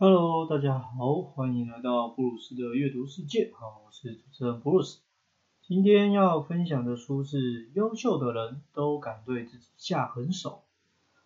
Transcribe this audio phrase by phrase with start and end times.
[0.00, 3.50] Hello，大家好，欢迎来到布鲁斯的阅读世界。
[3.52, 5.00] 好，我是主持人布鲁斯。
[5.60, 10.50] 今天要分享的书是《优秀的人都敢对自己下狠手》。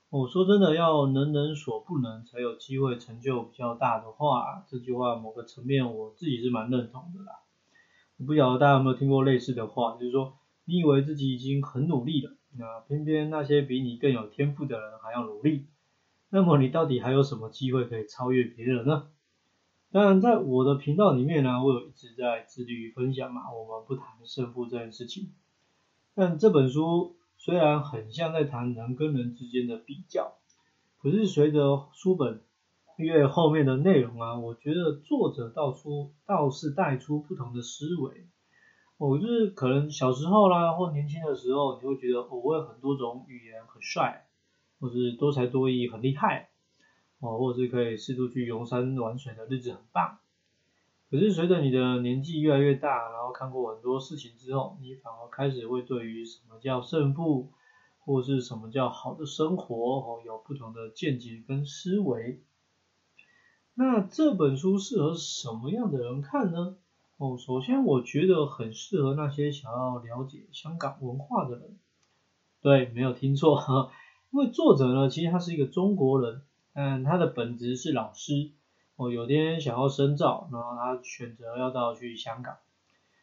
[0.09, 7.41] 我说真的，要能人所不能，才有机会成就比较大的话，这句话某个层面我自己是蛮认同的啦。
[8.17, 15.67] 我不晓得大家有没有听过类似的话，就是说你以为自己已经很努力了，那偏偏那些比你更有天赋的人还要努力。
[16.35, 19.07] 那么你到底还有什么机会可以超越别人呢？
[19.91, 25.31] 当然，在我的频道里面呢，我有一直在致力于分享嘛，我们不谈胜负这件事情。
[26.15, 30.33] 但这本书虽然很像在谈人跟人之间的比较，
[31.03, 32.41] 可是随着书本
[32.97, 38.27] 越后面的内容啊，我觉得作者道出倒是带出不同的思维。
[38.97, 44.27] 我就是可能小时候啦，或年轻的时候，你会觉得我会很多种语言很帅。
[44.83, 46.49] 或是多才多艺很厉害，
[47.21, 50.19] 哦，或者是可以四处去游山玩水的日子很棒。
[51.09, 57.53] 可是随着你的年纪越来越大，然后看过很多事情之后，你反而开始会对于什么叫胜负，
[58.01, 62.43] 或是什么叫好的生活，哦，有不同的见解跟思维。
[63.75, 66.77] 那这本书适合什么样的人看呢？
[67.19, 71.79] 哦，首先我觉得很适合那些想要了解香港文化的人。
[72.63, 73.91] 对，没有听错。
[74.33, 76.41] 因为作者呢，其实他是一个中国人，
[76.73, 78.51] 嗯，他的本职是老师，
[78.97, 82.57] 哦，有天想要深造，然后他选择要到去香港。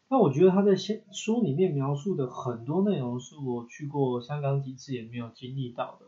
[0.08, 6.06] 那我觉得他在书里面描述的很多内容，是我去过香港几次也没有经历到的。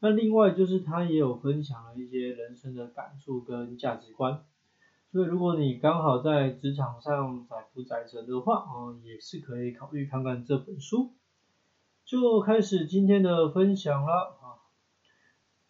[0.00, 4.44] 那另外就是他也有分享了一些人生的感触跟价值观，
[5.12, 11.12] 所以如果你刚好在职场上载浮载沉的话，哦，也是可以考虑看看这本书。
[12.10, 14.58] 就开始今天的分享了啊，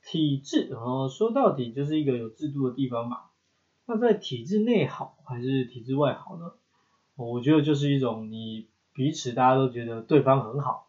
[0.03, 3.25] 体制啊，说到底就是一个有制度的地方嘛。
[3.85, 6.53] 那在体制内好还是体制外好呢？
[7.15, 10.89] 我觉得就是一种你彼此大家都觉得对方很好，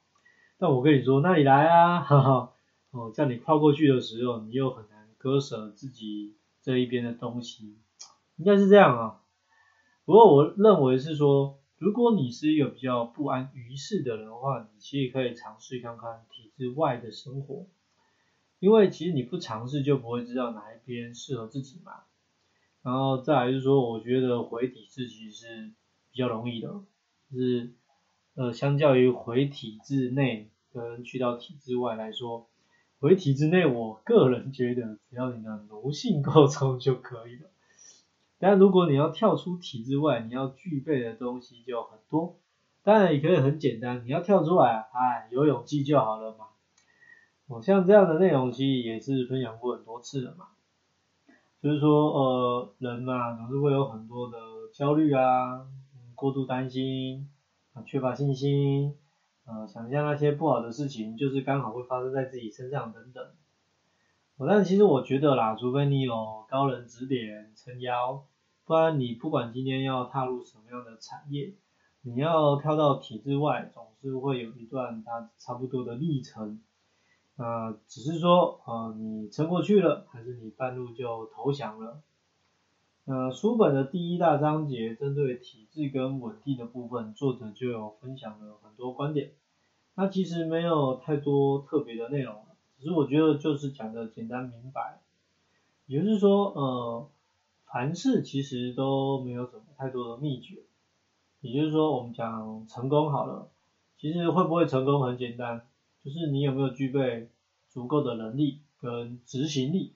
[0.57, 2.53] 但我跟你说，那你来啊， 哈哈，
[2.91, 7.77] 哦，在你跨过去的时候，你又很难割舍自己这一边的东西，
[8.37, 9.19] 应该是这样啊。
[10.05, 11.57] 不过我认为是说。
[11.81, 17.65] 如果你是一个比较不安于世的人的话，你其实可以尝试看看体制外的生活，
[18.59, 22.03] 因为其实你不尝试就不会知道哪一边适合自己嘛。
[22.83, 25.71] 然后再来就是说，我觉得回体制其实是
[26.11, 26.67] 比较容易的，
[27.31, 27.71] 就是
[28.35, 32.47] 呃，相较于回体制内跟去到体制外来说，
[32.99, 37.49] 回体制内，我个人觉得只要你的奴性够充就可以了。
[38.41, 42.35] 但如果你要跳出体制外，你要具备的东西就很多。
[42.83, 46.47] 当然也可以很简单，你要跳出来，哎，有勇气就好了嘛。
[47.47, 50.47] 我像这样的内容其实也是分享过很多次了嘛。
[51.61, 54.37] 就是说，呃，人嘛总是会有很多的
[54.73, 55.67] 焦虑啊，
[56.15, 57.29] 过度担心，
[57.73, 58.97] 啊，缺乏信心，
[59.45, 63.23] 呃，想象那些不好的事情就是刚好会发生在自己身上等等。
[64.47, 68.25] 但其实我觉得啦，除非你有高人指点撑腰。
[68.71, 71.51] 不然你不管今天要踏入什么样的产业，
[72.03, 76.61] 你要跳到体制外，总是会有一段它差不多的历程。
[77.35, 81.99] 呃，只是说，呃，你撑过去了，还是你半路就投降了？
[83.03, 89.31] 呃，书本的第一大章节针对体制跟稳定的部分，作者就有分享了很多观点。
[89.95, 92.35] 那其实没有太多特别的内容，
[92.79, 95.01] 只是我觉得就是讲的简单明白。
[95.87, 97.09] 也就是说，呃。
[97.71, 100.57] 凡事其实都没有什么太多的秘诀，
[101.39, 103.49] 也就是说，我们讲成功好了，
[103.97, 105.65] 其实会不会成功很简单，
[106.03, 107.29] 就是你有没有具备
[107.69, 109.93] 足够的能力跟执行力。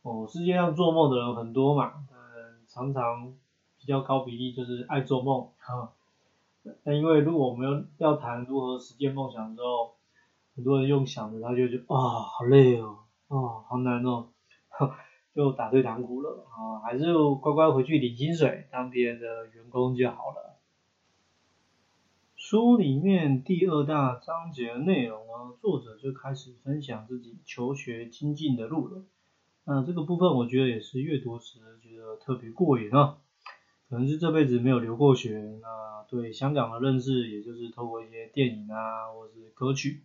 [0.00, 3.34] 哦，世界上做梦的人很多嘛，嗯，常常
[3.78, 5.92] 比较高比例就是爱做梦，哈。
[6.84, 9.92] 那因为如果我们要要谈如何实现梦想的时候，
[10.56, 13.36] 很多人用想的，他就觉得啊，好累哦，啊，
[13.68, 14.28] 好难哦。
[15.34, 20.58] 就打退堂鼓了啊，还是乖乖回去领薪水，当别人的员工就好了。
[22.36, 29.04] 书里面第二大章节的内容啊，作者就开始分享自己求学精进的路了。
[29.64, 33.18] 那这个部分我觉得也是阅读时觉得特别过瘾啊，
[33.88, 40.02] 可能是这辈子没有留过学，那对香港的认识也就是透过一些电影啊，或是歌曲。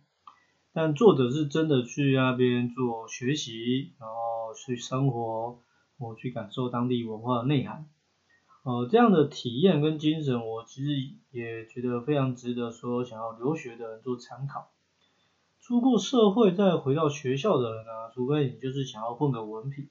[0.72, 4.14] 但作者是真的去那边做学习，然后
[4.66, 5.60] 去生活，
[5.98, 7.88] 我去感受当地文化的内涵，
[8.64, 10.90] 呃，这样的体验跟精神，我其实
[11.30, 14.70] 也觉得非常值得说想要留学的人做参考。
[15.60, 19.88] 出过社会再回到学校的人啊，除非你就是想要混个文凭，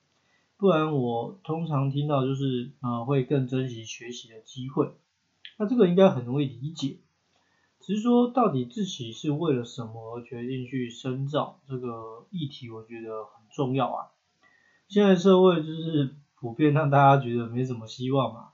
[0.58, 4.92] 不然我通常听到就是呃会更珍惜学习的机会。
[5.60, 6.98] 那这个应该很容易理解，
[7.80, 14.08] 只是说到底自己是为了什么而决定去深造这个议题，我觉得很重要啊。
[14.88, 18.50] 现在社会就是普遍让大家觉得没什么希望嘛，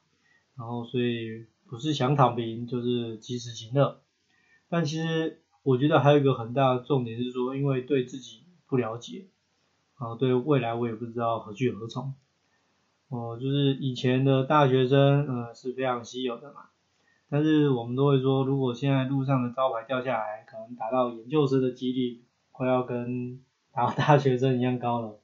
[0.58, 4.02] 然后所以不是想躺平就是及时行乐。
[4.68, 9.28] 但其实我觉得还有一个很大的重点是说，因为对自己不了解，
[9.96, 12.14] 啊，对未来我也不知道何去何从。
[13.10, 16.62] 哦，就是以前的大学生，呃，是非常稀有的嘛。
[17.30, 23.40] 但是我们都会说，如果现在路上的招牌掉下来，可能达到研究生的几率快要跟
[23.72, 25.20] 达到 大学生一样高了。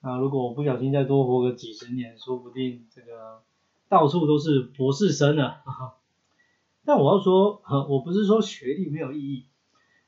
[0.00, 3.42] 啊，如果我不小心再多活个几十年，说不定这个
[3.88, 5.62] 到处都是博士生了。
[6.86, 9.46] 但我要说，我不是说学历没有意义，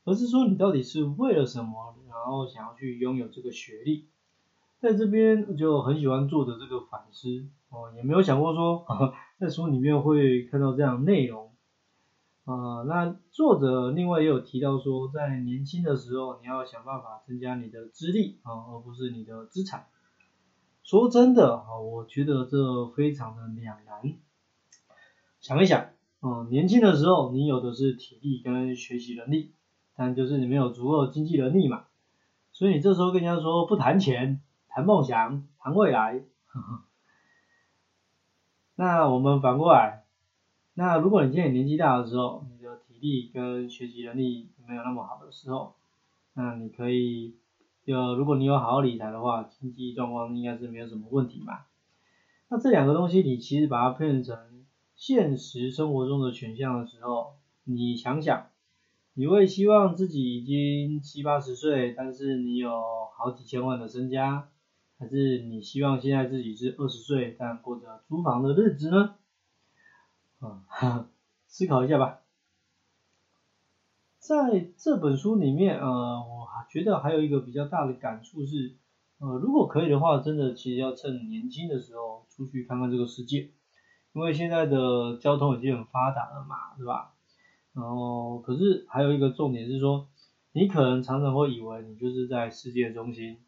[0.05, 4.06] 而是说你到底是为了什么，然后想要去拥有这个学历。
[4.81, 8.85] 在这边就很喜欢做的这个反思，哦，也没有想过说
[9.39, 11.52] 在书里面会看到这样内容。
[12.53, 19.87] 啊，那作者另外也有提到说，在年轻的时候，你要想办法增加你的资历啊，而不是你的资产。
[20.83, 24.03] 说真的啊，我觉得这非常的两难。
[25.41, 25.91] 想一想，
[26.21, 29.55] 嗯，年轻的时候你有的是体力跟学习能力，
[29.97, 31.85] 但就是你没有足够的经济能力嘛，
[32.53, 36.23] 所以你这时候跟人家说不谈钱，谈梦想，谈未来。
[38.75, 40.02] 那我们反过来。
[40.75, 45.75] 那如果你现在年纪大的时候，你的体力跟学习能力没有那么好的时候，
[46.35, 47.35] 那你可以，
[47.85, 51.61] 就如果你有好好理财的话，经济状况应该是没有什么问题嘛。
[52.49, 54.37] 那这两个东西你其实把它变成
[54.95, 57.35] 现实生活中的选项的时候，
[57.65, 58.47] 你想想，
[59.13, 62.71] 你会希望自己已经七八十岁，但是你有
[63.15, 64.49] 好几千万的身家，
[64.99, 69.17] 还是你希望现在自己是二十岁但过着租房的日子呢？
[70.43, 71.09] 啊，
[71.47, 72.19] 思考一下吧。
[74.19, 78.77] 在这本书里面，呃，我觉得还有一个比较大的感触是，
[79.19, 83.50] 呃，如果可以的话，真的其实要趁年轻的时候出去看看这个世界，
[84.12, 87.15] 因为现在的交通已经很发达了嘛，对吧？
[87.75, 90.09] 然后，可是还有一个重点是说，
[90.53, 93.39] 你可能常常会以为你就是在世界中心，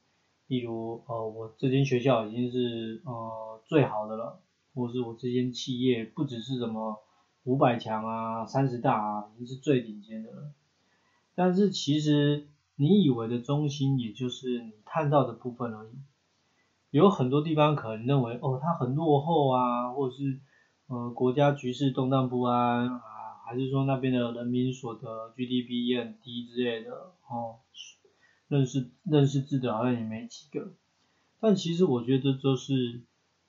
[0.46, 4.40] 例如，呃，我这间学校已经是呃最好的了。
[4.74, 7.00] 或是我这间企业不只是什么
[7.44, 10.50] 五百强啊、三十大啊，已经是最顶尖的了。
[11.34, 15.90] 但是其实你以为的中心，也就是你看到的部分而已。
[16.90, 20.40] 有很多地方可能认为，哦，它很落后啊，或者是
[20.88, 23.00] 呃国家局势动荡不安啊，
[23.46, 27.58] 还是说那边的人民所得 GDP 也很低之类的，哦，
[28.48, 30.72] 认识认识字的好像也没几个。
[31.40, 33.02] 但其实我觉得这是。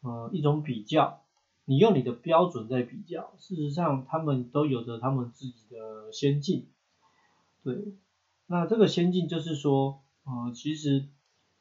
[0.05, 1.23] 呃，一种比较，
[1.65, 6.67] 你用你的标准在比较，事实上他们都有着他们自己的先进，
[7.63, 7.95] 对，
[8.45, 11.07] 那这个先进就是说，呃，其实，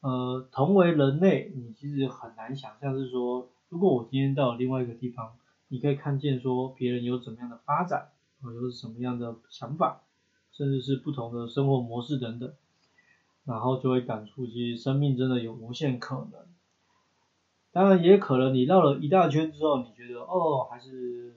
[0.01, 5.33] 呃，同为人类，你其实很难想象是说，如果我今天到另外一个地方，
[5.67, 8.11] 你可以看见说别人有怎么样的发展，
[8.43, 10.03] 啊，有什么样的想法，
[10.51, 12.53] 甚至是不同的生活模式等等，
[13.43, 16.45] 然后就会感触，其实生命真的有无限可能。
[17.75, 21.35] 当然也可能你绕了一大圈之后，你觉得哦还是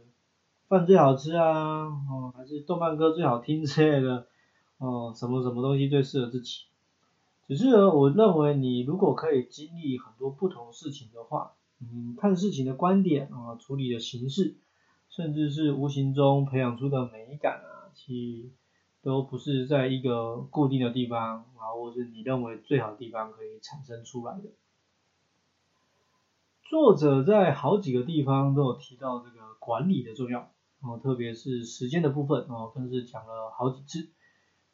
[0.68, 4.28] 饭最好吃啊，哦还是动漫歌最好听之类的，
[4.78, 6.66] 哦什么什么东西最适合自己。
[7.48, 14.54] 只是呢，我认为你如果可以经历很多不同事情的话，嗯看事情的观点啊，处理的形式，
[15.10, 18.52] 甚至是无形中培养出的美感啊，其
[19.02, 24.50] 都不是在一个固定的地方啊，或是你认为最好的地方可以产生出来的。
[26.68, 30.50] 作者在好几个地方都有提到这个管理的重要，
[30.82, 34.10] 哦，特别是时间的部分，哦，更是讲了好几次。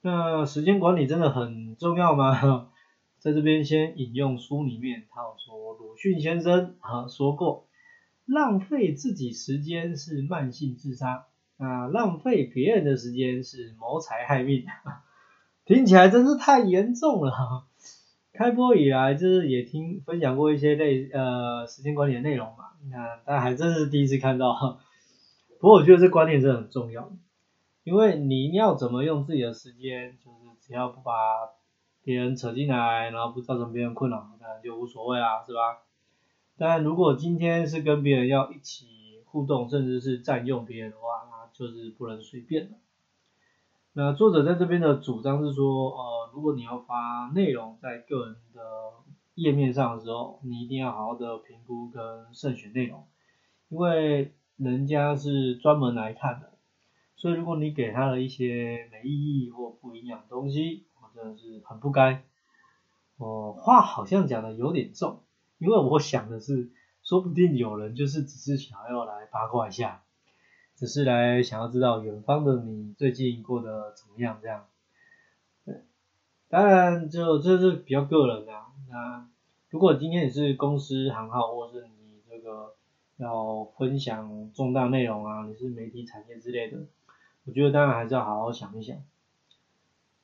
[0.01, 2.71] 那时间管理真的很重要吗？
[3.21, 7.69] 在这边先引用书里面，他有说鲁迅先生啊说过，
[8.27, 11.27] 浪费自己时间是慢性自杀，
[11.59, 14.65] 啊，浪费别人的时间是谋财害命，
[15.65, 17.67] 听起来真是太严重了。
[18.35, 24.81] 开播以来，就是也听分享过一些类呃时间管理的内容嘛，那但还真是第一次看到。
[25.61, 27.12] 不过我觉得这观念真的很重要的，
[27.85, 31.12] 因为你要怎么用自己的时间，就是只要不把
[32.03, 35.79] 别人扯进来，然后不造成别人困扰，那就无所谓啊，是吧？
[36.59, 42.76] 但如果今天是跟别人要一起互动，甚至是占用别人的话，那就是不能随便的。
[43.97, 48.61] 那作者在这边的主张是说，呃，如果你要发内容在个人的
[49.37, 52.03] 页面上的时候，你一定要好好的评估跟
[52.35, 53.07] 慎选内容，
[53.69, 56.55] 因为人家是专门来看的，
[57.15, 62.25] 所以如果你给他了一些没意义或不营养的东西，我真的是很不该。
[63.17, 65.23] 我话好像讲的有点重，
[65.59, 66.73] 因为我想的是，
[67.05, 70.03] 说不定有人就是只是想要来八卦一下，
[70.76, 74.66] 只是来想要知道远方的你最近过得怎么样这样。
[75.64, 75.83] 对
[76.49, 78.52] 当然，就这是比较个人的。
[78.90, 79.26] 那
[79.71, 82.75] 如果今天你是公司行号，或是你这个
[83.16, 86.78] 要分享重大内容啊，你是媒体产业之类的，
[87.45, 88.97] 我觉得当然还是要好好想一想。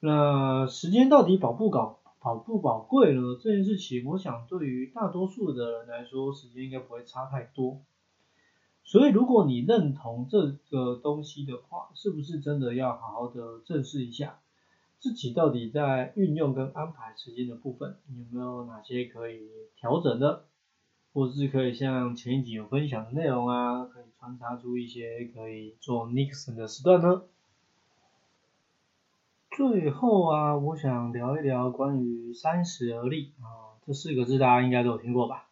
[0.00, 3.23] 那时间到底宝不宝宝不宝贵呢？
[3.42, 7.80] 这件事情，我想对于大多数的人来说，时间应该不会差太多。
[8.90, 14.40] 所以，如果你认同这个东西的话，是不是真的要好好的正视一下？
[14.99, 20.47] 自己到底在运用跟安排时间的部分，有没有哪些可以调整的，
[21.12, 27.23] 或是可以像前一集有分享的内容啊，可以穿插出一些可以做 Nixon 的时段呢？
[29.52, 35.47] 最后啊，我想聊一聊关于三十而立啊，这四个字大家应该都有听过吧？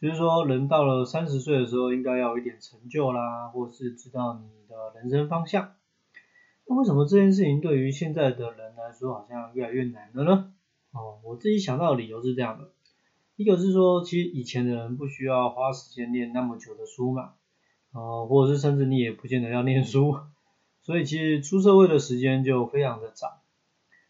[0.00, 5.74] 就是说人到了三十岁的时候，应该要有一点成就啦，或是知道你的人生方向。
[6.66, 10.52] 那为什么这件事情对于现在的人来说好像越来越难了呢？
[10.92, 12.70] 哦，我自己想到的理由是这样的，
[13.36, 17.34] 一个是说，其实以前的人不需要花时间念那么久的书嘛，
[17.92, 20.16] 哦，或者是甚至你也不见得要念书，
[20.82, 23.40] 所以其实出社会的时间就非常的早。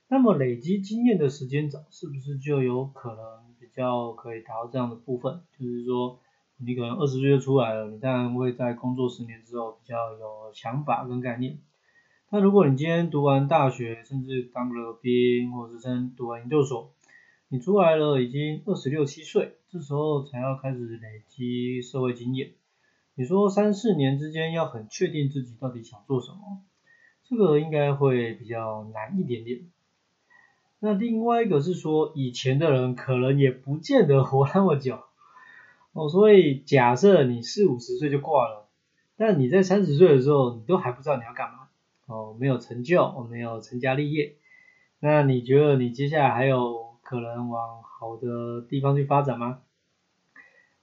[0.08, 3.45] 那么累积经验的时间早，是不是就有可能
[3.76, 5.42] 较可以达到这样的部分？
[5.58, 6.18] 就是说，
[6.58, 11.58] 你可能二十岁就出来了，你当然会在工作十年之后比较有想法跟概念。
[12.30, 16.90] 那如果你今天读完大学，甚至当了兵，或者是读完研究所，
[17.48, 22.54] 你出来了已经二十六七岁，这时候才要开始累积社会经验。
[23.14, 26.62] 你说三四年之间要很确定自己到底想做什么，
[27.28, 29.60] 这个应该会比较难一点点。
[30.78, 35.00] 那另外一个是说，以前的人可能也不见得活那么久
[35.92, 38.66] 哦，所以假设你四五十岁就挂了，
[39.16, 41.60] 但你在三十岁的时候，你都还不知道你要干嘛。
[42.06, 44.36] 哦，没有成就，没有成家立业，
[45.00, 49.58] 那你觉得你接下来还有可能往好的地方去发展吗？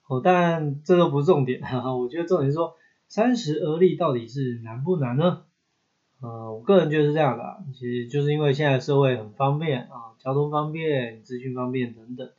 [0.07, 2.75] 哦，但这都不是重点，哈，我觉得重点是说
[3.07, 5.43] 三十而立到底是难不难呢？
[6.23, 12.31] 呃，我个人觉得是这样的，其实就是因为现在社会很方便啊，交通方便，资讯方便等等，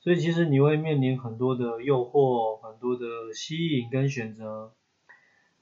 [0.00, 4.72] 所以其实你会面临很多的诱惑，很多的吸引跟选择。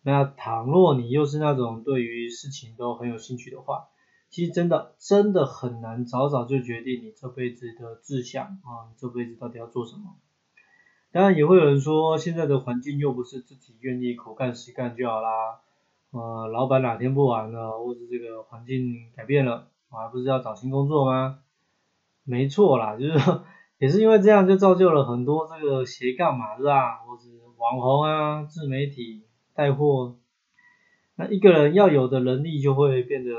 [0.01, 3.89] 那倘若你又是那种对于事情都很有兴趣的话，
[4.31, 10.17] 其实真的真的很难早早就决定你这辈子的志向啊，你这辈子到底要做什么。
[11.13, 15.61] 当然也会有人说，现在的环境又不是自己愿意口干实干就好啦，
[16.11, 21.39] 呃，老板哪天不玩了，或者这个环境改变了，我还不是要找新工作吗？
[22.25, 23.45] 没错啦，就是说
[23.79, 26.97] 也是因为这样就造就了很多这个斜杠嘛，是吧？
[26.99, 29.25] 或是网红啊，自媒体。
[29.55, 30.15] 带货，
[31.17, 33.33] 那一个人要有的能力就会变得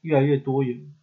[0.00, 0.94] 越来越多元。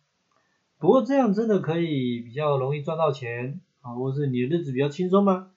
[0.80, 5.52] 不过这样真的可以比较容易赚到钱啊，或者是你的日子比较轻松吗？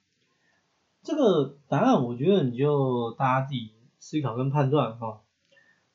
[1.03, 5.23] 这个答案我觉得你就大家自己思考跟判断哈。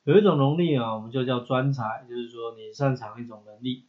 [0.04, 3.82] 有一种能力啊，我们就叫专才，就是说你擅长一种能力，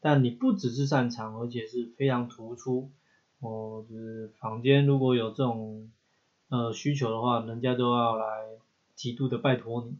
[0.00, 2.90] 但你不只是擅长，而且是非常突出。
[3.40, 5.90] 哦，就是坊间如果有这种
[6.48, 8.26] 呃需求的话，人家都要来。
[8.94, 9.96] 极度的拜托你，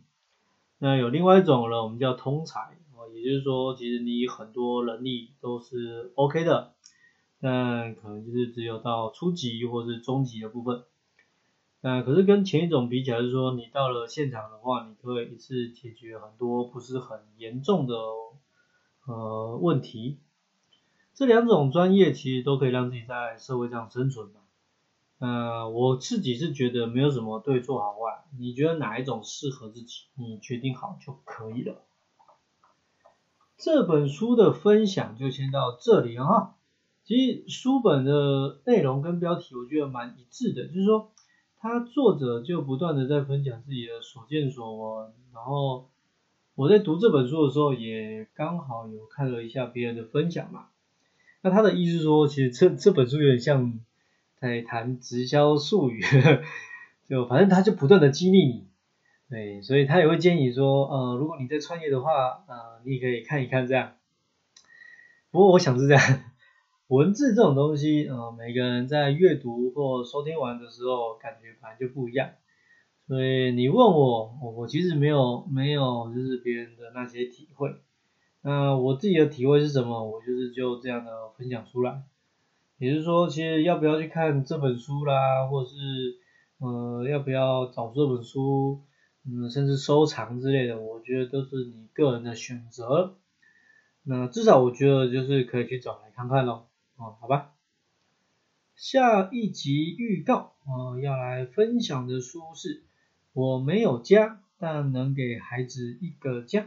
[0.79, 2.61] 那有另外一种呢，我们叫通才
[2.95, 6.71] 哦，也就是说，其实你很多能力都是 OK 的，
[7.41, 10.83] 但可能就是只有到初级或是中级的部分。
[11.85, 17.95] 那可是跟前一种比起来，是说你到了现场的话，你可以一次解决很多不是很严重的
[19.07, 20.17] 呃问题。
[21.13, 24.35] 这两种专业其实都可以让自己在社会上生存嘛。
[25.19, 31.83] 呃，我自己是觉得没有什么对错好坏，你觉得哪一种适合自己，你决定好就可以了。
[33.57, 36.57] 这本书的分享就先到这里哈。
[37.05, 41.12] 其实书本的内容跟标题我觉得蛮一致的，就是说，
[41.63, 45.89] 他作者就不断的在分享自己的所见所闻，然后
[46.55, 50.67] 我在读这本书的时候也刚好有看了一下别人的分享嘛。
[51.41, 53.81] 那他的意思说，其实这这本书有点像。
[54.43, 56.03] 在谈直销术语，
[57.09, 58.67] 就反正他就不断的激励你，
[59.31, 63.93] 对，所以他也会建议说，呃，如果你在创业的话，呃，你也可以看一看这样。
[65.31, 66.03] 不过我想是这样，
[66.93, 72.33] 文字这种东西，呃，每个人在阅读或收听完的时候，感觉反正就不一样。
[73.09, 77.77] 所以你问我，我我其实没有没有就是别人的那些体会。
[78.43, 80.05] 那我自己的体会是什么？
[80.05, 82.03] 我就是就这样的分享出来。
[82.77, 86.19] 也就是说，其实要不要去看这本书啦，或者是
[86.59, 88.83] 呃要不要找这本书，
[89.27, 93.15] 嗯，甚至收藏之类的，我觉得都是你个人的选择。
[94.03, 96.67] 那至少我觉得就是可以去找来看看咯。
[97.03, 97.53] 哦，好吧。
[98.77, 102.77] 下一集预告，呃，要来分享的书是
[103.33, 106.61] 《我没有家，但能给孩子一个家》。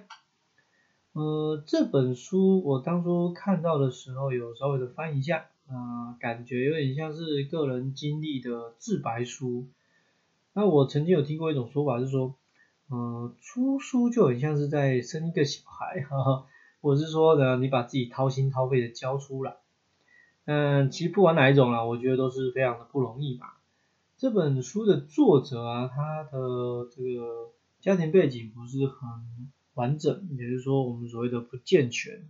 [1.13, 5.45] 呃，这本书我当初看到的时候，有稍微的翻一下。
[5.67, 9.67] 啊，感觉有点像是个人经历的自白书。
[10.53, 12.35] 那我曾经有听过一种说法是说，
[12.91, 16.45] 嗯，出书就很像是在生一个小孩，哈哈，
[16.81, 19.55] 或者是说呢，你把自己掏心掏肺的交出来。
[20.45, 23.47] 嗯，其实不管哪一种啦，我觉得都是非常的不容易嘛。
[24.17, 29.09] 这本书的作者啊，他的这个家庭背景不是很
[29.73, 32.29] 完整，也就是说我们所谓的不健全。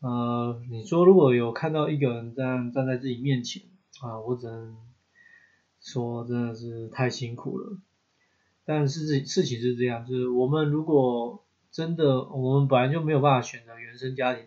[0.00, 3.62] 呃，你说如果有看到一个人这样站在自己面前
[4.02, 4.76] 啊，我只能
[5.80, 7.78] 说真的是太辛苦了。
[8.64, 14.44] 但是事事情是这样，就是我们如果真的我们本来就没有办法选择原生家庭，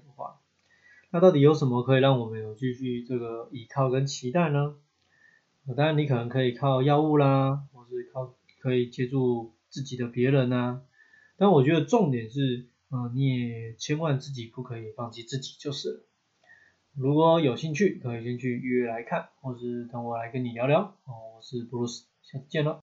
[1.11, 4.75] 那到底有什么可以让我们有继续这个依靠跟期待呢？
[5.75, 10.81] 当然你可能可以靠药物啦，或是靠可以借助自己的别人呐。
[11.37, 12.67] 但我觉得重点是。
[12.91, 16.05] 嗯，你也千万自己不可以放弃自己就是了。
[16.95, 20.81] 如果有兴趣，可以先去预约来看，或是等我来跟你聊聊。
[21.05, 22.77] 哦，我是布鲁斯，下次见了。